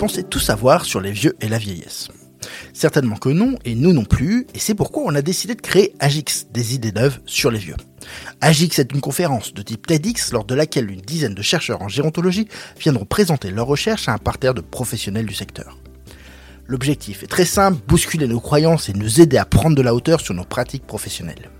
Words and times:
pensez 0.00 0.22
tout 0.22 0.40
savoir 0.40 0.86
sur 0.86 1.02
les 1.02 1.12
vieux 1.12 1.36
et 1.42 1.48
la 1.48 1.58
vieillesse. 1.58 2.08
Certainement 2.72 3.16
que 3.16 3.28
non, 3.28 3.56
et 3.66 3.74
nous 3.74 3.92
non 3.92 4.06
plus, 4.06 4.46
et 4.54 4.58
c'est 4.58 4.74
pourquoi 4.74 5.02
on 5.04 5.14
a 5.14 5.20
décidé 5.20 5.54
de 5.54 5.60
créer 5.60 5.92
Agix, 6.00 6.46
des 6.50 6.74
idées 6.74 6.92
neuves 6.92 7.20
sur 7.26 7.50
les 7.50 7.58
vieux. 7.58 7.76
Agix 8.40 8.78
est 8.78 8.94
une 8.94 9.02
conférence 9.02 9.52
de 9.52 9.60
type 9.60 9.86
TEDx 9.86 10.32
lors 10.32 10.46
de 10.46 10.54
laquelle 10.54 10.90
une 10.90 11.02
dizaine 11.02 11.34
de 11.34 11.42
chercheurs 11.42 11.82
en 11.82 11.88
gérontologie 11.88 12.48
viendront 12.78 13.04
présenter 13.04 13.50
leurs 13.50 13.66
recherches 13.66 14.08
à 14.08 14.14
un 14.14 14.18
parterre 14.18 14.54
de 14.54 14.62
professionnels 14.62 15.26
du 15.26 15.34
secteur. 15.34 15.76
L'objectif 16.66 17.22
est 17.22 17.26
très 17.26 17.44
simple, 17.44 17.82
bousculer 17.86 18.26
nos 18.26 18.40
croyances 18.40 18.88
et 18.88 18.94
nous 18.94 19.20
aider 19.20 19.36
à 19.36 19.44
prendre 19.44 19.76
de 19.76 19.82
la 19.82 19.94
hauteur 19.94 20.22
sur 20.22 20.32
nos 20.32 20.44
pratiques 20.44 20.86
professionnelles. 20.86 21.50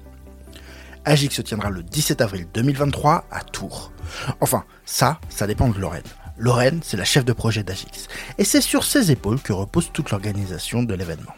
Agix 1.04 1.34
se 1.34 1.42
tiendra 1.42 1.68
le 1.68 1.82
17 1.82 2.22
avril 2.22 2.46
2023 2.54 3.26
à 3.30 3.42
Tours. 3.42 3.92
Enfin, 4.40 4.64
ça, 4.86 5.20
ça 5.28 5.46
dépend 5.46 5.68
de 5.68 5.78
Lorraine. 5.78 6.02
Lorraine, 6.40 6.80
c'est 6.82 6.96
la 6.96 7.04
chef 7.04 7.26
de 7.26 7.34
projet 7.34 7.62
d'Agix. 7.62 8.08
Et 8.38 8.44
c'est 8.44 8.62
sur 8.62 8.84
ses 8.84 9.10
épaules 9.10 9.42
que 9.42 9.52
repose 9.52 9.90
toute 9.92 10.10
l'organisation 10.10 10.82
de 10.82 10.94
l'événement. 10.94 11.34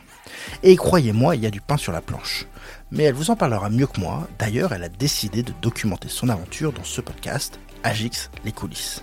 Et 0.62 0.76
croyez-moi, 0.76 1.34
il 1.34 1.42
y 1.42 1.46
a 1.46 1.50
du 1.50 1.60
pain 1.60 1.76
sur 1.76 1.90
la 1.90 2.00
planche. 2.00 2.46
Mais 2.92 3.02
elle 3.02 3.14
vous 3.14 3.32
en 3.32 3.36
parlera 3.36 3.68
mieux 3.68 3.88
que 3.88 4.00
moi. 4.00 4.28
D'ailleurs, 4.38 4.72
elle 4.72 4.84
a 4.84 4.88
décidé 4.88 5.42
de 5.42 5.52
documenter 5.60 6.06
son 6.08 6.28
aventure 6.28 6.72
dans 6.72 6.84
ce 6.84 7.00
podcast, 7.00 7.58
Agix, 7.82 8.30
les 8.44 8.52
coulisses. 8.52 9.02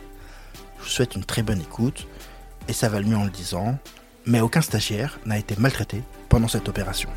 Je 0.77 0.83
vous 0.85 0.89
souhaite 0.89 1.15
une 1.15 1.25
très 1.25 1.43
bonne 1.43 1.59
écoute, 1.59 2.07
et 2.69 2.73
ça 2.73 2.87
va 2.87 3.01
le 3.01 3.05
mieux 3.05 3.17
en 3.17 3.25
le 3.25 3.29
disant, 3.29 3.77
mais 4.25 4.39
aucun 4.39 4.61
stagiaire 4.61 5.19
n'a 5.25 5.37
été 5.37 5.57
maltraité 5.57 6.01
pendant 6.29 6.47
cette 6.47 6.69
opération. 6.69 7.09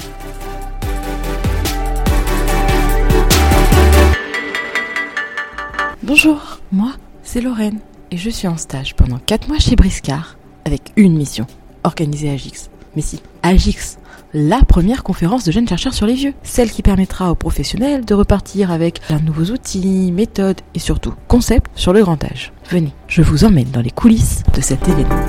Bonjour, 6.02 6.58
moi, 6.72 6.94
c'est 7.22 7.40
Lorraine 7.40 7.78
et 8.12 8.18
je 8.18 8.28
suis 8.28 8.46
en 8.46 8.58
stage 8.58 8.94
pendant 8.94 9.18
4 9.18 9.48
mois 9.48 9.58
chez 9.58 9.74
Briscard 9.74 10.36
avec 10.66 10.92
une 10.96 11.16
mission, 11.16 11.46
organiser 11.82 12.28
Agix. 12.28 12.68
Mais 12.94 13.00
si, 13.00 13.22
Agix, 13.42 13.96
la 14.34 14.60
première 14.62 15.02
conférence 15.02 15.44
de 15.44 15.50
jeunes 15.50 15.66
chercheurs 15.66 15.94
sur 15.94 16.06
les 16.06 16.12
vieux, 16.12 16.34
celle 16.42 16.70
qui 16.70 16.82
permettra 16.82 17.30
aux 17.30 17.34
professionnels 17.34 18.04
de 18.04 18.14
repartir 18.14 18.70
avec 18.70 19.00
de 19.08 19.18
nouveaux 19.24 19.50
outils, 19.52 20.12
méthodes 20.12 20.60
et 20.74 20.78
surtout 20.78 21.14
concepts 21.26 21.70
sur 21.74 21.94
le 21.94 22.02
grand 22.02 22.22
âge. 22.22 22.52
Venez, 22.68 22.92
je 23.08 23.22
vous 23.22 23.44
emmène 23.44 23.70
dans 23.70 23.80
les 23.80 23.90
coulisses 23.90 24.42
de 24.54 24.60
cet 24.60 24.86
événement. 24.86 25.26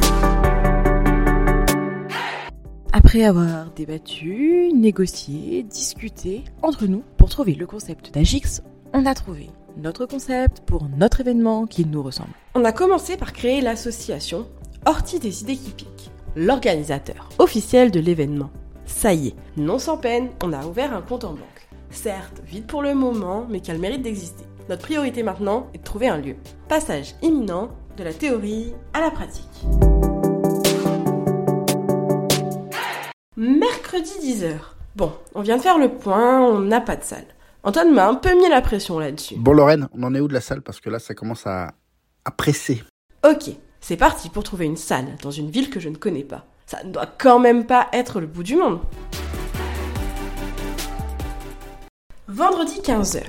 Après 2.91 3.23
avoir 3.23 3.71
débattu, 3.71 4.71
négocié, 4.75 5.63
discuté 5.63 6.43
entre 6.61 6.85
nous 6.85 7.03
pour 7.17 7.29
trouver 7.29 7.55
le 7.55 7.65
concept 7.65 8.13
d'Agix, 8.13 8.61
on 8.93 9.05
a 9.05 9.15
trouvé 9.15 9.49
notre 9.77 10.05
concept 10.05 10.61
pour 10.65 10.87
notre 10.97 11.21
événement 11.21 11.65
qui 11.65 11.85
nous 11.85 12.03
ressemble. 12.03 12.33
On 12.55 12.65
a 12.65 12.71
commencé 12.71 13.17
par 13.17 13.33
créer 13.33 13.61
l'association 13.61 14.47
Horty 14.85 15.19
des 15.19 15.41
idées 15.41 15.55
qui 15.55 15.71
piquent, 15.71 16.11
l'organisateur 16.35 17.29
officiel 17.39 17.91
de 17.91 17.99
l'événement. 17.99 18.49
Ça 18.85 19.13
y 19.13 19.29
est, 19.29 19.35
non 19.57 19.79
sans 19.79 19.97
peine, 19.97 20.29
on 20.43 20.51
a 20.53 20.65
ouvert 20.65 20.93
un 20.93 21.01
compte 21.01 21.23
en 21.23 21.31
banque. 21.31 21.67
Certes, 21.89 22.41
vide 22.45 22.65
pour 22.65 22.81
le 22.81 22.93
moment, 22.93 23.45
mais 23.49 23.61
qui 23.61 23.71
a 23.71 23.73
le 23.73 23.79
mérite 23.79 24.01
d'exister. 24.01 24.45
Notre 24.69 24.81
priorité 24.81 25.23
maintenant 25.23 25.67
est 25.73 25.77
de 25.77 25.83
trouver 25.83 26.09
un 26.09 26.17
lieu. 26.17 26.35
Passage 26.67 27.15
imminent 27.21 27.69
de 27.97 28.03
la 28.03 28.13
théorie 28.13 28.73
à 28.93 29.01
la 29.01 29.11
pratique. 29.11 29.43
Mercredi 33.37 34.11
10h. 34.21 34.53
Bon, 34.95 35.11
on 35.33 35.41
vient 35.41 35.57
de 35.57 35.61
faire 35.61 35.77
le 35.77 35.89
point, 35.89 36.41
on 36.41 36.59
n'a 36.59 36.81
pas 36.81 36.95
de 36.95 37.03
salle. 37.03 37.25
Antoine 37.65 37.93
m'a 37.93 38.09
un 38.09 38.15
peu 38.15 38.35
mis 38.35 38.49
la 38.49 38.61
pression 38.61 38.99
là-dessus. 38.99 39.35
Bon 39.37 39.53
Lorraine, 39.53 39.87
on 39.93 40.03
en 40.03 40.13
est 40.13 40.19
où 40.19 40.27
de 40.27 40.33
la 40.33 40.41
salle? 40.41 40.61
Parce 40.61 40.81
que 40.81 40.89
là, 40.89 40.99
ça 40.99 41.13
commence 41.13 41.47
à, 41.47 41.75
à 42.25 42.31
presser. 42.31 42.83
Ok, 43.25 43.51
c'est 43.79 43.95
parti 43.95 44.29
pour 44.29 44.43
trouver 44.43 44.65
une 44.65 44.75
salle 44.75 45.15
dans 45.21 45.31
une 45.31 45.49
ville 45.49 45.69
que 45.69 45.79
je 45.79 45.87
ne 45.87 45.95
connais 45.95 46.25
pas. 46.25 46.45
Ça 46.65 46.83
ne 46.83 46.91
doit 46.91 47.05
quand 47.05 47.39
même 47.39 47.65
pas 47.65 47.87
être 47.93 48.19
le 48.19 48.27
bout 48.27 48.43
du 48.43 48.57
monde. 48.57 48.81
Vendredi 52.27 52.81
15h. 52.81 53.23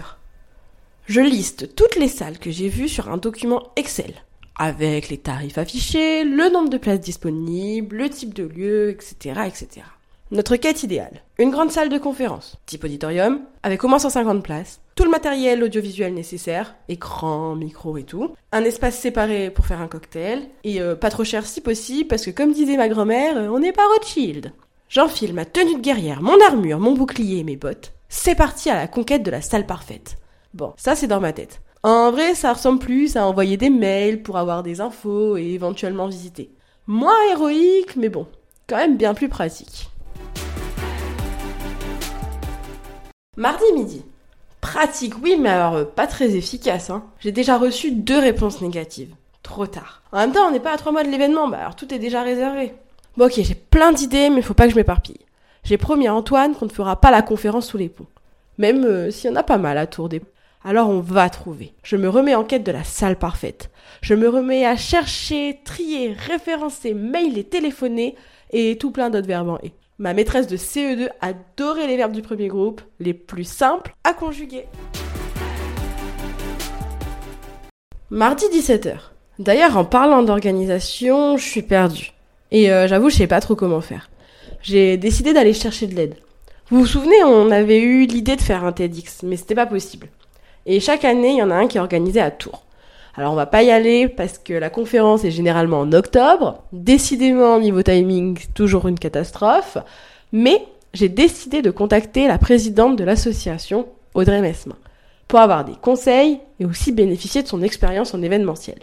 Je 1.06 1.20
liste 1.20 1.76
toutes 1.76 1.94
les 1.94 2.08
salles 2.08 2.40
que 2.40 2.50
j'ai 2.50 2.68
vues 2.68 2.88
sur 2.88 3.10
un 3.10 3.18
document 3.18 3.62
Excel, 3.76 4.14
avec 4.56 5.10
les 5.10 5.18
tarifs 5.18 5.58
affichés, 5.58 6.24
le 6.24 6.50
nombre 6.50 6.70
de 6.70 6.78
places 6.78 7.00
disponibles, 7.00 7.98
le 7.98 8.10
type 8.10 8.34
de 8.34 8.42
lieu, 8.42 8.90
etc. 8.90 9.42
etc. 9.46 9.86
Notre 10.34 10.56
quête 10.56 10.82
idéale. 10.82 11.22
Une 11.38 11.52
grande 11.52 11.70
salle 11.70 11.90
de 11.90 11.96
conférence, 11.96 12.56
type 12.66 12.82
auditorium, 12.82 13.42
avec 13.62 13.84
au 13.84 13.88
moins 13.88 14.00
150 14.00 14.42
places, 14.42 14.80
tout 14.96 15.04
le 15.04 15.10
matériel 15.10 15.62
audiovisuel 15.62 16.12
nécessaire, 16.12 16.74
écran, 16.88 17.54
micro 17.54 17.96
et 17.98 18.02
tout, 18.02 18.34
un 18.50 18.64
espace 18.64 18.98
séparé 18.98 19.50
pour 19.50 19.64
faire 19.64 19.80
un 19.80 19.86
cocktail, 19.86 20.48
et 20.64 20.80
euh, 20.80 20.96
pas 20.96 21.10
trop 21.10 21.22
cher 21.22 21.46
si 21.46 21.60
possible, 21.60 22.08
parce 22.08 22.24
que 22.24 22.32
comme 22.32 22.52
disait 22.52 22.76
ma 22.76 22.88
grand-mère, 22.88 23.36
euh, 23.36 23.48
on 23.48 23.60
n'est 23.60 23.70
pas 23.70 23.86
Rothschild. 23.94 24.52
J'enfile 24.88 25.34
ma 25.34 25.44
tenue 25.44 25.76
de 25.76 25.80
guerrière, 25.80 26.20
mon 26.20 26.40
armure, 26.48 26.80
mon 26.80 26.94
bouclier 26.94 27.38
et 27.38 27.44
mes 27.44 27.56
bottes. 27.56 27.92
C'est 28.08 28.34
parti 28.34 28.70
à 28.70 28.74
la 28.74 28.88
conquête 28.88 29.22
de 29.22 29.30
la 29.30 29.40
salle 29.40 29.66
parfaite. 29.66 30.16
Bon, 30.52 30.72
ça 30.76 30.96
c'est 30.96 31.06
dans 31.06 31.20
ma 31.20 31.32
tête. 31.32 31.60
En 31.84 32.10
vrai, 32.10 32.34
ça 32.34 32.52
ressemble 32.52 32.80
plus 32.80 33.16
à 33.16 33.24
envoyer 33.24 33.56
des 33.56 33.70
mails 33.70 34.24
pour 34.24 34.36
avoir 34.36 34.64
des 34.64 34.80
infos 34.80 35.36
et 35.36 35.52
éventuellement 35.52 36.08
visiter. 36.08 36.50
Moins 36.88 37.14
héroïque, 37.30 37.94
mais 37.94 38.08
bon, 38.08 38.26
quand 38.66 38.78
même 38.78 38.96
bien 38.96 39.14
plus 39.14 39.28
pratique. 39.28 39.90
Mardi 43.36 43.64
midi. 43.74 44.02
Pratique, 44.60 45.14
oui, 45.22 45.36
mais 45.38 45.48
alors 45.48 45.74
euh, 45.74 45.84
pas 45.84 46.06
très 46.06 46.36
efficace. 46.36 46.90
Hein. 46.90 47.04
J'ai 47.20 47.32
déjà 47.32 47.58
reçu 47.58 47.90
deux 47.90 48.18
réponses 48.18 48.60
négatives. 48.60 49.14
Trop 49.42 49.66
tard. 49.66 50.02
En 50.12 50.18
même 50.18 50.32
temps, 50.32 50.46
on 50.46 50.50
n'est 50.52 50.60
pas 50.60 50.72
à 50.72 50.76
trois 50.76 50.92
mois 50.92 51.04
de 51.04 51.10
l'événement, 51.10 51.48
bah 51.48 51.58
alors 51.58 51.76
tout 51.76 51.92
est 51.92 51.98
déjà 51.98 52.22
réservé. 52.22 52.72
Bon 53.16 53.26
ok, 53.26 53.34
j'ai 53.36 53.54
plein 53.54 53.92
d'idées, 53.92 54.30
mais 54.30 54.40
faut 54.40 54.54
pas 54.54 54.64
que 54.64 54.70
je 54.70 54.76
m'éparpille. 54.76 55.20
J'ai 55.64 55.76
promis 55.76 56.06
à 56.06 56.14
Antoine 56.14 56.54
qu'on 56.54 56.66
ne 56.66 56.70
fera 56.70 57.00
pas 57.00 57.10
la 57.10 57.22
conférence 57.22 57.66
sous 57.66 57.76
les 57.76 57.88
ponts. 57.88 58.06
Même 58.58 58.84
euh, 58.84 59.10
s'il 59.10 59.30
y 59.30 59.32
en 59.32 59.36
a 59.36 59.42
pas 59.42 59.58
mal 59.58 59.78
à 59.78 59.86
Tour 59.86 60.08
des 60.08 60.22
alors 60.66 60.88
on 60.88 61.00
va 61.00 61.28
trouver. 61.28 61.74
Je 61.82 61.96
me 61.96 62.08
remets 62.08 62.34
en 62.34 62.42
quête 62.42 62.64
de 62.64 62.72
la 62.72 62.84
salle 62.84 63.16
parfaite. 63.16 63.70
Je 64.00 64.14
me 64.14 64.28
remets 64.30 64.64
à 64.64 64.76
chercher, 64.76 65.60
trier, 65.62 66.14
référencer, 66.14 66.94
mailer, 66.94 67.44
téléphoner 67.44 68.16
et 68.50 68.78
tout 68.78 68.90
plein 68.90 69.10
d'autres 69.10 69.26
verbes 69.26 69.50
en 69.50 69.58
et. 69.58 69.72
Ma 69.98 70.12
maîtresse 70.12 70.48
de 70.48 70.56
CE2 70.56 71.08
adorait 71.20 71.86
les 71.86 71.96
verbes 71.96 72.10
du 72.10 72.20
premier 72.20 72.48
groupe, 72.48 72.80
les 72.98 73.14
plus 73.14 73.44
simples 73.44 73.94
à 74.02 74.12
conjuguer. 74.12 74.64
Mardi 78.10 78.44
17h. 78.46 78.96
D'ailleurs, 79.38 79.76
en 79.76 79.84
parlant 79.84 80.24
d'organisation, 80.24 81.36
je 81.36 81.44
suis 81.44 81.62
perdue. 81.62 82.12
Et 82.50 82.72
euh, 82.72 82.88
j'avoue, 82.88 83.08
je 83.08 83.14
sais 83.14 83.28
pas 83.28 83.40
trop 83.40 83.54
comment 83.54 83.80
faire. 83.80 84.10
J'ai 84.62 84.96
décidé 84.96 85.32
d'aller 85.32 85.52
chercher 85.52 85.86
de 85.86 85.94
l'aide. 85.94 86.16
Vous 86.70 86.80
vous 86.80 86.86
souvenez, 86.86 87.22
on 87.22 87.52
avait 87.52 87.80
eu 87.80 88.06
l'idée 88.06 88.34
de 88.34 88.42
faire 88.42 88.64
un 88.64 88.72
TEDx, 88.72 89.22
mais 89.22 89.36
c'était 89.36 89.54
pas 89.54 89.66
possible. 89.66 90.08
Et 90.66 90.80
chaque 90.80 91.04
année, 91.04 91.30
il 91.30 91.38
y 91.38 91.42
en 91.42 91.52
a 91.52 91.54
un 91.54 91.68
qui 91.68 91.76
est 91.76 91.80
organisé 91.80 92.20
à 92.20 92.32
Tours. 92.32 92.64
Alors 93.16 93.32
on 93.32 93.36
va 93.36 93.46
pas 93.46 93.62
y 93.62 93.70
aller 93.70 94.08
parce 94.08 94.38
que 94.38 94.52
la 94.52 94.70
conférence 94.70 95.24
est 95.24 95.30
généralement 95.30 95.80
en 95.80 95.92
octobre. 95.92 96.64
Décidément, 96.72 97.60
niveau 97.60 97.82
timing, 97.82 98.38
toujours 98.54 98.88
une 98.88 98.98
catastrophe. 98.98 99.78
Mais 100.32 100.66
j'ai 100.94 101.08
décidé 101.08 101.62
de 101.62 101.70
contacter 101.70 102.26
la 102.26 102.38
présidente 102.38 102.96
de 102.96 103.04
l'association, 103.04 103.86
Audrey 104.14 104.40
Mesmin, 104.40 104.76
pour 105.28 105.38
avoir 105.38 105.64
des 105.64 105.76
conseils 105.80 106.40
et 106.58 106.64
aussi 106.64 106.90
bénéficier 106.90 107.42
de 107.42 107.48
son 107.48 107.62
expérience 107.62 108.14
en 108.14 108.22
événementiel. 108.22 108.78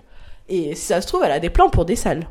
Et 0.47 0.75
si 0.75 0.85
ça 0.87 1.01
se 1.01 1.07
trouve, 1.07 1.23
elle 1.25 1.31
a 1.33 1.39
des 1.39 1.49
plans 1.49 1.69
pour 1.69 1.83
des 1.83 1.97
salles. 1.97 2.27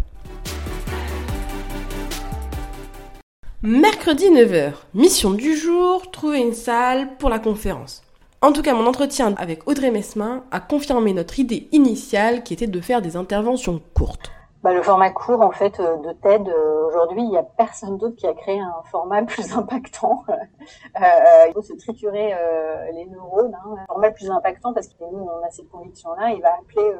Mercredi 3.62 4.24
9h, 4.24 4.72
mission 4.94 5.32
du 5.32 5.54
jour, 5.54 6.10
trouver 6.10 6.40
une 6.40 6.54
salle 6.54 7.16
pour 7.18 7.28
la 7.28 7.38
conférence. 7.38 8.02
En 8.42 8.52
tout 8.52 8.62
cas, 8.62 8.72
mon 8.72 8.86
entretien 8.86 9.34
avec 9.36 9.68
Audrey 9.68 9.90
Mesmin 9.90 10.44
a 10.50 10.60
confirmé 10.60 11.12
notre 11.12 11.38
idée 11.38 11.68
initiale 11.72 12.42
qui 12.42 12.54
était 12.54 12.66
de 12.66 12.80
faire 12.80 13.02
des 13.02 13.14
interventions 13.14 13.82
courtes. 13.94 14.32
Bah, 14.62 14.72
le 14.72 14.82
format 14.82 15.10
court, 15.10 15.42
en 15.42 15.50
fait, 15.50 15.78
euh, 15.78 15.98
de 15.98 16.12
TED, 16.12 16.48
euh, 16.48 16.86
aujourd'hui, 16.86 17.20
il 17.20 17.28
n'y 17.28 17.36
a 17.36 17.42
personne 17.42 17.98
d'autre 17.98 18.16
qui 18.16 18.26
a 18.26 18.32
créé 18.32 18.58
un 18.58 18.82
format 18.90 19.22
plus 19.26 19.52
impactant. 19.52 20.24
euh, 20.28 21.06
il 21.48 21.52
faut 21.52 21.60
se 21.60 21.74
triturer 21.74 22.32
euh, 22.32 22.90
les 22.92 23.04
neurones. 23.04 23.54
Hein. 23.54 23.74
Un 23.82 23.86
format 23.86 24.10
plus 24.10 24.30
impactant, 24.30 24.72
parce 24.72 24.88
que 24.88 25.04
nous, 25.04 25.18
on 25.18 25.46
a 25.46 25.50
cette 25.50 25.68
conviction-là, 25.68 26.30
il 26.30 26.40
va 26.40 26.54
appeler 26.54 26.94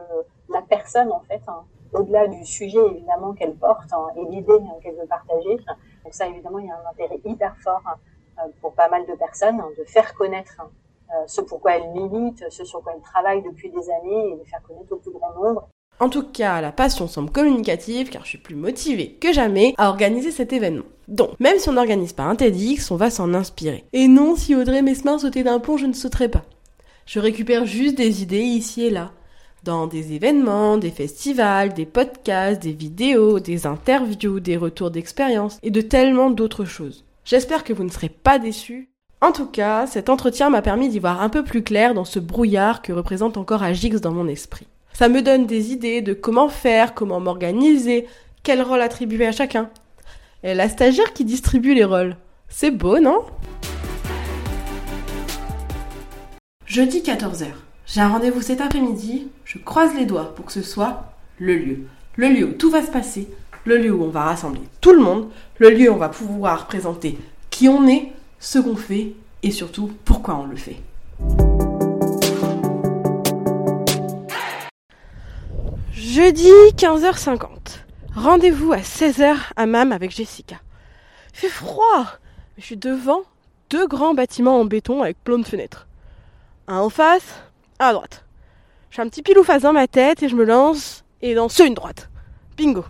la 0.51 0.61
personne, 0.61 1.11
en 1.11 1.21
fait, 1.21 1.41
hein, 1.49 1.63
au-delà 1.95 2.29
du 2.29 2.45
sujet, 2.45 2.85
évidemment, 2.87 3.33
qu'elle 3.33 3.55
porte 3.55 3.91
hein, 3.93 4.09
et 4.17 4.27
l'idée 4.27 4.61
qu'elle 4.83 4.97
veut 4.97 5.07
partager. 5.09 5.57
Donc 6.05 6.13
ça, 6.13 6.27
évidemment, 6.27 6.59
il 6.59 6.67
y 6.67 6.71
a 6.71 6.75
un 6.75 6.91
intérêt 6.91 7.21
hyper 7.25 7.57
fort 7.65 7.83
pour 8.61 8.75
pas 8.75 8.89
mal 8.89 9.07
de 9.07 9.15
personnes 9.15 9.63
de 9.79 9.85
faire 9.85 10.15
connaître 10.15 10.61
euh, 10.61 10.65
ce 11.27 11.41
pourquoi 11.41 11.77
elle 11.77 11.91
milite, 11.91 12.45
ce 12.51 12.65
sur 12.65 12.83
quoi 12.83 12.93
elle 12.95 13.03
travaille 13.03 13.43
depuis 13.43 13.71
des 13.71 13.91
années 13.91 14.31
et 14.31 14.37
les 14.37 14.45
faire 14.45 14.63
connaître 14.63 14.93
au 14.93 14.97
plus 14.97 15.13
grand 15.13 15.33
nombre. 15.35 15.69
En 15.99 16.09
tout 16.09 16.23
cas, 16.23 16.63
la 16.63 16.73
passion 16.73 17.09
semble 17.09 17.31
communicative 17.31 18.09
car 18.09 18.25
je 18.25 18.31
suis 18.31 18.39
plus 18.39 18.55
motivée 18.55 19.19
que 19.21 19.33
jamais 19.35 19.75
à 19.77 19.91
organiser 19.91 20.31
cet 20.31 20.53
événement. 20.53 20.87
Donc, 21.09 21.39
même 21.41 21.59
si 21.59 21.69
on 21.69 21.75
n'organise 21.75 22.15
pas 22.15 22.23
un 22.23 22.37
TEDx, 22.37 22.91
on 22.91 22.97
va 22.97 23.11
s'en 23.11 23.35
inspirer. 23.35 23.85
Et 23.93 24.09
non, 24.09 24.35
si 24.35 24.55
Audrey 24.55 24.81
Mesmin 24.81 25.19
sautait 25.19 25.43
d'un 25.43 25.59
pont, 25.59 25.77
je 25.77 25.85
ne 25.87 25.93
sauterais 25.93 26.31
pas. 26.31 26.45
Je 27.05 27.21
récupère 27.21 27.67
juste 27.67 27.97
des 27.97 28.23
idées 28.23 28.39
ici 28.39 28.85
et 28.87 28.91
là. 28.91 29.11
dans 29.65 29.87
des 29.87 30.15
événements, 30.15 30.79
des 30.79 30.91
festivals, 30.91 31.75
des 31.75 31.87
podcasts, 31.87 32.63
des 32.63 32.73
vidéos, 32.73 33.41
des 33.41 33.67
interviews, 33.67 34.41
des 34.41 34.57
retours 34.57 34.91
d'expérience 34.91 35.59
et 35.63 35.71
de 35.71 35.81
tellement 35.81 36.31
d'autres 36.31 36.65
choses. 36.65 37.05
J'espère 37.25 37.65
que 37.65 37.73
vous 37.73 37.85
ne 37.85 37.91
serez 37.91 38.09
pas 38.09 38.39
déçus. 38.39 38.91
En 39.23 39.33
tout 39.33 39.45
cas, 39.45 39.87
cet 39.87 40.09
entretien 40.09 40.49
m'a 40.49 40.63
permis 40.63 40.89
d'y 40.89 40.99
voir 40.99 41.21
un 41.21 41.29
peu 41.29 41.45
plus 41.45 41.63
clair 41.63 41.93
dans 41.93 42.07
ce 42.07 42.19
brouillard 42.19 42.81
que 42.81 42.91
représente 42.91 43.37
encore 43.37 43.63
Agix 43.63 44.01
dans 44.01 44.13
mon 44.13 44.27
esprit. 44.27 44.67
Ça 44.95 45.11
me 45.11 45.21
donne 45.21 45.45
des 45.45 45.73
idées 45.73 46.01
de 46.01 46.15
comment 46.15 46.49
faire, 46.49 46.95
comment 46.95 47.21
m'organiser, 47.21 48.07
quel 48.43 48.63
rôle 48.63 48.81
attribuer 48.81 49.27
à 49.27 49.33
chacun. 49.33 49.69
Et 50.43 50.55
la 50.55 50.71
stagiaire 50.71 51.13
qui 51.13 51.27
distribue 51.27 51.75
les 51.75 51.85
rôles. 51.85 52.17
C'est 52.49 52.71
beau, 52.71 52.99
non? 52.99 53.27
Jeudi 56.65 57.03
14h. 57.03 57.45
J'ai 57.87 58.01
un 58.01 58.09
rendez-vous 58.09 58.41
cet 58.41 58.63
après-midi. 58.63 59.29
Je 59.45 59.59
croise 59.59 59.95
les 59.95 60.07
doigts 60.07 60.35
pour 60.35 60.47
que 60.47 60.53
ce 60.53 60.63
soit 60.63 61.13
le 61.39 61.57
lieu. 61.57 61.81
Le 62.17 62.29
lieu 62.29 62.47
où 62.47 62.53
tout 62.53 62.71
va 62.71 62.81
se 62.81 62.91
passer. 62.91 63.29
Le 63.67 63.77
lieu 63.77 63.93
où 63.93 64.03
on 64.03 64.09
va 64.09 64.23
rassembler 64.23 64.63
tout 64.81 64.95
le 64.95 65.03
monde. 65.03 65.29
Le 65.59 65.69
lieu 65.69 65.91
où 65.91 65.95
on 65.95 65.99
va 65.99 66.09
pouvoir 66.09 66.69
présenter 66.69 67.19
qui 67.51 67.69
on 67.69 67.87
est, 67.87 68.13
ce 68.41 68.59
qu'on 68.59 68.75
fait 68.75 69.13
et 69.43 69.51
surtout 69.51 69.93
pourquoi 70.05 70.37
on 70.37 70.47
le 70.47 70.57
fait. 70.57 70.81
Jeudi 75.93 76.51
15h50. 76.77 77.47
Rendez-vous 78.17 78.73
à 78.73 78.79
16h 78.79 79.37
à 79.55 79.67
MAM 79.67 79.93
avec 79.93 80.11
Jessica. 80.11 80.57
Il 81.35 81.39
fait 81.39 81.49
froid. 81.49 82.07
Je 82.59 82.65
suis 82.65 82.77
devant 82.77 83.21
deux 83.69 83.87
grands 83.87 84.15
bâtiments 84.15 84.59
en 84.59 84.65
béton 84.65 85.03
avec 85.03 85.23
plein 85.23 85.39
de 85.39 85.47
fenêtres. 85.47 85.87
Un 86.67 86.79
en 86.79 86.91
face, 86.91 87.43
à 87.79 87.93
droite. 87.93 88.25
J'ai 88.91 89.03
un 89.03 89.09
petit 89.09 89.23
pilou 89.23 89.45
face 89.45 89.63
dans 89.63 89.73
ma 89.73 89.87
tête 89.87 90.23
et 90.23 90.29
je 90.29 90.35
me 90.35 90.45
lance 90.45 91.05
et 91.23 91.35
dans 91.35 91.49
ce 91.49 91.63
une 91.63 91.75
droite. 91.75 92.11
Bingo. 92.57 92.85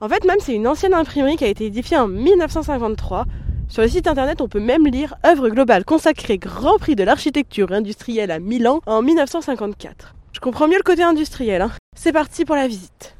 En 0.00 0.08
fait, 0.08 0.24
même 0.24 0.38
c'est 0.40 0.54
une 0.54 0.66
ancienne 0.66 0.94
imprimerie 0.94 1.36
qui 1.36 1.44
a 1.44 1.48
été 1.48 1.66
édifiée 1.66 1.96
en 1.96 2.08
1953. 2.08 3.26
Sur 3.70 3.82
le 3.82 3.88
site 3.88 4.08
internet, 4.08 4.40
on 4.40 4.48
peut 4.48 4.58
même 4.58 4.84
lire 4.88 5.14
œuvre 5.24 5.48
globale 5.48 5.84
consacrée 5.84 6.38
Grand 6.38 6.76
Prix 6.78 6.96
de 6.96 7.04
l'architecture 7.04 7.70
industrielle 7.70 8.32
à 8.32 8.40
Milan 8.40 8.80
en 8.84 9.00
1954. 9.00 10.16
Je 10.32 10.40
comprends 10.40 10.66
mieux 10.66 10.76
le 10.76 10.82
côté 10.82 11.04
industriel. 11.04 11.62
Hein. 11.62 11.70
C'est 11.96 12.12
parti 12.12 12.44
pour 12.44 12.56
la 12.56 12.66
visite. 12.66 13.14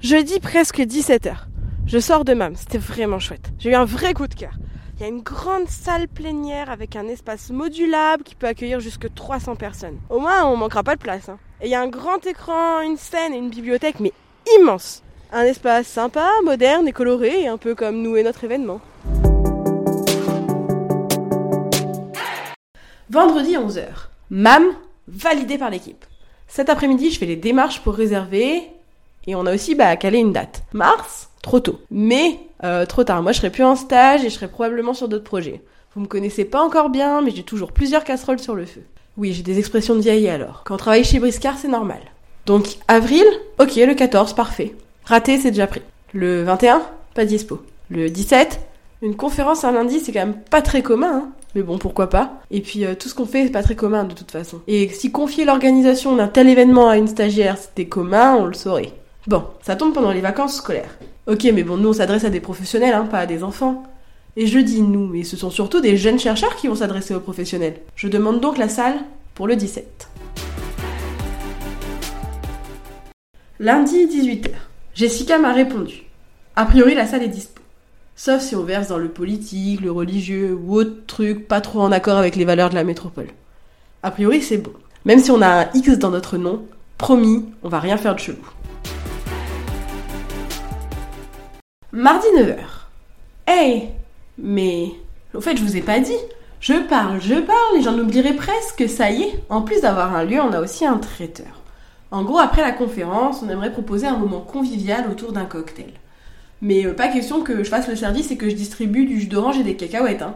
Jeudi 0.00 0.40
presque 0.40 0.80
17h. 0.80 1.32
Je 1.86 1.98
sors 2.00 2.24
de 2.24 2.34
MAM, 2.34 2.56
c'était 2.56 2.78
vraiment 2.78 3.20
chouette. 3.20 3.52
J'ai 3.60 3.70
eu 3.70 3.74
un 3.76 3.84
vrai 3.84 4.12
coup 4.12 4.26
de 4.26 4.34
cœur. 4.34 4.54
Il 4.96 5.02
y 5.02 5.04
a 5.04 5.08
une 5.08 5.22
grande 5.22 5.68
salle 5.68 6.08
plénière 6.08 6.68
avec 6.68 6.96
un 6.96 7.06
espace 7.06 7.50
modulable 7.50 8.24
qui 8.24 8.34
peut 8.34 8.48
accueillir 8.48 8.80
jusque 8.80 9.06
300 9.14 9.54
personnes. 9.54 10.00
Au 10.10 10.18
moins, 10.18 10.44
on 10.46 10.56
manquera 10.56 10.82
pas 10.82 10.96
de 10.96 11.00
place. 11.00 11.28
Hein. 11.28 11.38
Et 11.60 11.66
il 11.66 11.70
y 11.70 11.76
a 11.76 11.80
un 11.80 11.88
grand 11.88 12.26
écran, 12.26 12.80
une 12.80 12.96
scène 12.96 13.34
et 13.34 13.38
une 13.38 13.50
bibliothèque, 13.50 14.00
mais 14.00 14.12
immense. 14.58 15.04
Un 15.34 15.44
espace 15.44 15.86
sympa, 15.86 16.28
moderne 16.44 16.86
et 16.86 16.92
coloré, 16.92 17.46
un 17.46 17.56
peu 17.56 17.74
comme 17.74 18.02
nous 18.02 18.18
et 18.18 18.22
notre 18.22 18.44
événement. 18.44 18.82
Vendredi 23.08 23.52
11h. 23.54 23.86
MAM, 24.28 24.64
validé 25.08 25.56
par 25.56 25.70
l'équipe. 25.70 26.04
Cet 26.48 26.68
après-midi, 26.68 27.10
je 27.10 27.18
fais 27.18 27.24
les 27.24 27.36
démarches 27.36 27.80
pour 27.80 27.94
réserver 27.94 28.62
et 29.26 29.34
on 29.34 29.46
a 29.46 29.54
aussi 29.54 29.74
bah, 29.74 29.96
calé 29.96 30.18
une 30.18 30.34
date. 30.34 30.64
Mars, 30.74 31.30
trop 31.40 31.60
tôt. 31.60 31.80
Mais 31.90 32.38
euh, 32.62 32.84
trop 32.84 33.02
tard. 33.02 33.22
Moi, 33.22 33.32
je 33.32 33.38
serai 33.38 33.48
plus 33.48 33.64
en 33.64 33.74
stage 33.74 34.22
et 34.26 34.28
je 34.28 34.34
serai 34.34 34.48
probablement 34.48 34.92
sur 34.92 35.08
d'autres 35.08 35.24
projets. 35.24 35.62
Vous 35.94 36.02
me 36.02 36.06
connaissez 36.08 36.44
pas 36.44 36.62
encore 36.62 36.90
bien, 36.90 37.22
mais 37.22 37.30
j'ai 37.30 37.42
toujours 37.42 37.72
plusieurs 37.72 38.04
casseroles 38.04 38.38
sur 38.38 38.54
le 38.54 38.66
feu. 38.66 38.82
Oui, 39.16 39.32
j'ai 39.32 39.42
des 39.42 39.58
expressions 39.58 39.94
de 39.94 40.02
vieille 40.02 40.28
alors. 40.28 40.62
Quand 40.66 40.74
on 40.74 40.78
travaille 40.78 41.04
chez 41.04 41.20
Briscard, 41.20 41.56
c'est 41.56 41.68
normal. 41.68 42.00
Donc, 42.44 42.76
avril, 42.86 43.24
ok, 43.58 43.76
le 43.76 43.94
14, 43.94 44.34
parfait. 44.34 44.74
Raté, 45.04 45.38
c'est 45.38 45.50
déjà 45.50 45.66
pris. 45.66 45.82
Le 46.12 46.42
21, 46.42 46.82
pas 47.14 47.24
dispo. 47.24 47.62
Le 47.90 48.08
17, 48.08 48.60
une 49.02 49.16
conférence 49.16 49.64
un 49.64 49.72
lundi, 49.72 50.00
c'est 50.00 50.12
quand 50.12 50.20
même 50.20 50.40
pas 50.50 50.62
très 50.62 50.82
commun, 50.82 51.12
hein. 51.12 51.28
Mais 51.54 51.62
bon, 51.62 51.76
pourquoi 51.76 52.08
pas. 52.08 52.40
Et 52.50 52.62
puis, 52.62 52.86
euh, 52.86 52.94
tout 52.94 53.08
ce 53.10 53.14
qu'on 53.14 53.26
fait, 53.26 53.44
c'est 53.44 53.52
pas 53.52 53.62
très 53.62 53.76
commun 53.76 54.04
de 54.04 54.14
toute 54.14 54.30
façon. 54.30 54.60
Et 54.68 54.88
si 54.88 55.12
confier 55.12 55.44
l'organisation 55.44 56.16
d'un 56.16 56.28
tel 56.28 56.48
événement 56.48 56.88
à 56.88 56.96
une 56.96 57.08
stagiaire, 57.08 57.58
c'était 57.58 57.84
commun, 57.84 58.36
on 58.36 58.46
le 58.46 58.54
saurait. 58.54 58.92
Bon, 59.26 59.44
ça 59.60 59.76
tombe 59.76 59.92
pendant 59.92 60.12
les 60.12 60.22
vacances 60.22 60.56
scolaires. 60.56 60.96
Ok, 61.26 61.46
mais 61.52 61.62
bon, 61.62 61.76
nous 61.76 61.90
on 61.90 61.92
s'adresse 61.92 62.24
à 62.24 62.30
des 62.30 62.40
professionnels, 62.40 62.94
hein, 62.94 63.04
pas 63.04 63.18
à 63.18 63.26
des 63.26 63.44
enfants. 63.44 63.82
Et 64.36 64.46
je 64.46 64.58
dis 64.58 64.80
nous, 64.80 65.06
mais 65.06 65.24
ce 65.24 65.36
sont 65.36 65.50
surtout 65.50 65.80
des 65.80 65.98
jeunes 65.98 66.18
chercheurs 66.18 66.56
qui 66.56 66.68
vont 66.68 66.74
s'adresser 66.74 67.14
aux 67.14 67.20
professionnels. 67.20 67.80
Je 67.96 68.08
demande 68.08 68.40
donc 68.40 68.56
la 68.56 68.68
salle 68.68 68.96
pour 69.34 69.46
le 69.46 69.56
17. 69.56 70.08
Lundi 73.60 74.06
18h. 74.06 74.71
Jessica 74.94 75.38
m'a 75.38 75.54
répondu. 75.54 76.02
A 76.54 76.66
priori, 76.66 76.94
la 76.94 77.06
salle 77.06 77.22
est 77.22 77.28
dispo. 77.28 77.62
Sauf 78.14 78.42
si 78.42 78.54
on 78.54 78.62
verse 78.62 78.88
dans 78.88 78.98
le 78.98 79.08
politique, 79.08 79.80
le 79.80 79.90
religieux 79.90 80.52
ou 80.52 80.74
autre 80.74 81.06
truc 81.06 81.48
pas 81.48 81.62
trop 81.62 81.80
en 81.80 81.90
accord 81.90 82.18
avec 82.18 82.36
les 82.36 82.44
valeurs 82.44 82.68
de 82.68 82.74
la 82.74 82.84
métropole. 82.84 83.28
A 84.02 84.10
priori, 84.10 84.42
c'est 84.42 84.58
bon. 84.58 84.72
Même 85.06 85.18
si 85.18 85.30
on 85.30 85.40
a 85.40 85.62
un 85.62 85.68
X 85.72 85.98
dans 85.98 86.10
notre 86.10 86.36
nom, 86.36 86.66
promis, 86.98 87.46
on 87.62 87.70
va 87.70 87.80
rien 87.80 87.96
faire 87.96 88.14
de 88.14 88.20
chelou. 88.20 88.36
Mardi 91.90 92.26
9h. 92.36 92.58
Hey 93.46 93.88
Mais. 94.36 94.88
Au 95.32 95.40
fait, 95.40 95.56
je 95.56 95.62
vous 95.62 95.78
ai 95.78 95.82
pas 95.82 96.00
dit. 96.00 96.12
Je 96.60 96.74
parle, 96.86 97.18
je 97.18 97.36
parle, 97.36 97.78
et 97.78 97.82
j'en 97.82 97.98
oublierai 97.98 98.34
presque, 98.34 98.86
ça 98.90 99.10
y 99.10 99.22
est. 99.22 99.42
En 99.48 99.62
plus 99.62 99.80
d'avoir 99.80 100.14
un 100.14 100.24
lieu, 100.24 100.40
on 100.40 100.52
a 100.52 100.60
aussi 100.60 100.84
un 100.84 100.98
traiteur. 100.98 101.61
En 102.12 102.24
gros, 102.24 102.38
après 102.38 102.60
la 102.60 102.72
conférence, 102.72 103.42
on 103.42 103.48
aimerait 103.48 103.72
proposer 103.72 104.06
un 104.06 104.18
moment 104.18 104.40
convivial 104.40 105.10
autour 105.10 105.32
d'un 105.32 105.46
cocktail. 105.46 105.94
Mais 106.60 106.84
euh, 106.84 106.92
pas 106.92 107.08
question 107.08 107.42
que 107.42 107.64
je 107.64 107.70
fasse 107.70 107.88
le 107.88 107.96
service 107.96 108.30
et 108.30 108.36
que 108.36 108.50
je 108.50 108.54
distribue 108.54 109.06
du 109.06 109.18
jus 109.18 109.28
d'orange 109.28 109.58
et 109.58 109.64
des 109.64 109.76
cacahuètes. 109.76 110.20
Hein. 110.20 110.34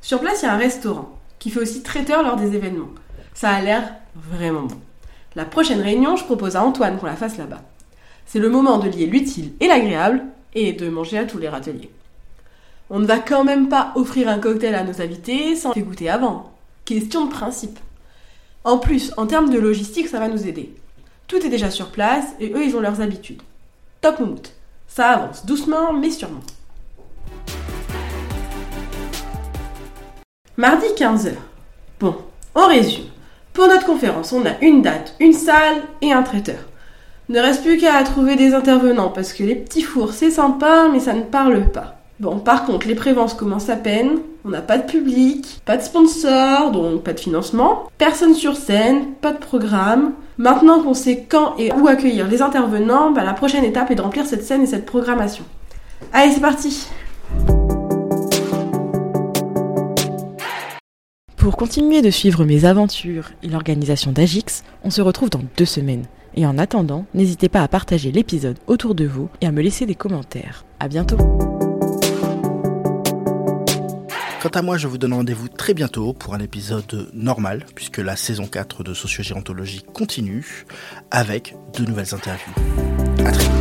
Sur 0.00 0.20
place, 0.20 0.42
il 0.42 0.46
y 0.46 0.48
a 0.48 0.54
un 0.54 0.56
restaurant 0.56 1.18
qui 1.40 1.50
fait 1.50 1.58
aussi 1.58 1.82
traiteur 1.82 2.22
lors 2.22 2.36
des 2.36 2.54
événements. 2.54 2.90
Ça 3.34 3.50
a 3.50 3.60
l'air 3.60 3.92
vraiment 4.14 4.62
bon. 4.62 4.76
La 5.34 5.44
prochaine 5.44 5.80
réunion, 5.80 6.14
je 6.14 6.22
propose 6.22 6.54
à 6.54 6.62
Antoine 6.62 6.96
qu'on 6.96 7.06
la 7.06 7.16
fasse 7.16 7.38
là-bas. 7.38 7.62
C'est 8.24 8.38
le 8.38 8.48
moment 8.48 8.78
de 8.78 8.88
lier 8.88 9.06
l'utile 9.06 9.52
et 9.58 9.66
l'agréable 9.66 10.22
et 10.54 10.74
de 10.74 10.88
manger 10.88 11.18
à 11.18 11.24
tous 11.24 11.38
les 11.38 11.48
râteliers. 11.48 11.90
On 12.88 13.00
ne 13.00 13.06
va 13.06 13.18
quand 13.18 13.42
même 13.42 13.68
pas 13.68 13.90
offrir 13.96 14.28
un 14.28 14.38
cocktail 14.38 14.76
à 14.76 14.84
nos 14.84 15.02
invités 15.02 15.56
sans 15.56 15.72
les 15.72 15.82
goûter 15.82 16.08
avant. 16.08 16.52
Question 16.84 17.26
de 17.26 17.32
principe. 17.32 17.80
En 18.62 18.78
plus, 18.78 19.12
en 19.16 19.26
termes 19.26 19.50
de 19.50 19.58
logistique, 19.58 20.06
ça 20.06 20.20
va 20.20 20.28
nous 20.28 20.46
aider. 20.46 20.72
Tout 21.26 21.36
est 21.36 21.48
déjà 21.48 21.70
sur 21.70 21.90
place 21.90 22.26
et 22.38 22.52
eux, 22.52 22.64
ils 22.64 22.76
ont 22.76 22.80
leurs 22.80 23.00
habitudes. 23.00 23.40
Top 24.00 24.20
moumout. 24.20 24.52
Ça 24.86 25.10
avance 25.10 25.46
doucement 25.46 25.92
mais 25.92 26.10
sûrement. 26.10 26.42
Mardi 30.56 30.86
15h. 30.96 31.32
Bon, 31.98 32.16
on 32.54 32.66
résume. 32.66 33.06
Pour 33.54 33.66
notre 33.68 33.86
conférence, 33.86 34.32
on 34.32 34.44
a 34.44 34.58
une 34.60 34.82
date, 34.82 35.14
une 35.18 35.32
salle 35.32 35.82
et 36.02 36.12
un 36.12 36.22
traiteur. 36.22 36.60
Ne 37.30 37.40
reste 37.40 37.62
plus 37.62 37.78
qu'à 37.78 38.02
trouver 38.02 38.36
des 38.36 38.52
intervenants 38.52 39.08
parce 39.08 39.32
que 39.32 39.44
les 39.44 39.54
petits 39.54 39.82
fours 39.82 40.12
c'est 40.12 40.30
sympa 40.30 40.88
mais 40.92 41.00
ça 41.00 41.14
ne 41.14 41.22
parle 41.22 41.70
pas. 41.72 41.93
Bon, 42.20 42.38
par 42.38 42.64
contre, 42.64 42.86
les 42.86 42.94
prévences 42.94 43.34
commencent 43.34 43.70
à 43.70 43.76
peine, 43.76 44.20
on 44.44 44.50
n'a 44.50 44.60
pas 44.60 44.78
de 44.78 44.86
public, 44.86 45.60
pas 45.64 45.76
de 45.76 45.82
sponsor, 45.82 46.70
donc 46.70 47.02
pas 47.02 47.12
de 47.12 47.18
financement, 47.18 47.90
personne 47.98 48.34
sur 48.34 48.56
scène, 48.56 49.14
pas 49.20 49.32
de 49.32 49.38
programme. 49.38 50.12
Maintenant 50.38 50.80
qu'on 50.80 50.94
sait 50.94 51.26
quand 51.28 51.56
et 51.58 51.72
où 51.72 51.88
accueillir 51.88 52.28
les 52.28 52.40
intervenants, 52.40 53.10
bah, 53.10 53.24
la 53.24 53.32
prochaine 53.32 53.64
étape 53.64 53.90
est 53.90 53.96
de 53.96 54.00
remplir 54.00 54.26
cette 54.26 54.44
scène 54.44 54.62
et 54.62 54.66
cette 54.66 54.86
programmation. 54.86 55.44
Allez, 56.12 56.32
c'est 56.32 56.40
parti 56.40 56.86
Pour 61.36 61.56
continuer 61.56 62.00
de 62.00 62.10
suivre 62.10 62.44
mes 62.44 62.64
aventures 62.64 63.32
et 63.42 63.48
l'organisation 63.48 64.12
d'Agix, 64.12 64.62
on 64.84 64.90
se 64.90 65.02
retrouve 65.02 65.30
dans 65.30 65.42
deux 65.56 65.64
semaines. 65.64 66.04
Et 66.36 66.46
en 66.46 66.58
attendant, 66.58 67.06
n'hésitez 67.12 67.48
pas 67.48 67.62
à 67.62 67.68
partager 67.68 68.12
l'épisode 68.12 68.58
autour 68.68 68.94
de 68.94 69.04
vous 69.04 69.28
et 69.40 69.46
à 69.46 69.52
me 69.52 69.62
laisser 69.62 69.84
des 69.84 69.94
commentaires. 69.96 70.64
À 70.78 70.88
bientôt 70.88 71.18
Quant 74.44 74.50
à 74.50 74.60
moi, 74.60 74.76
je 74.76 74.88
vous 74.88 74.98
donne 74.98 75.14
rendez-vous 75.14 75.48
très 75.48 75.72
bientôt 75.72 76.12
pour 76.12 76.34
un 76.34 76.38
épisode 76.38 77.08
normal, 77.14 77.64
puisque 77.74 77.96
la 77.96 78.14
saison 78.14 78.46
4 78.46 78.84
de 78.84 78.92
Sociogérontologie 78.92 79.82
continue, 79.94 80.66
avec 81.10 81.56
de 81.78 81.86
nouvelles 81.86 82.14
interviews. 82.14 82.52
Très. 83.16 83.53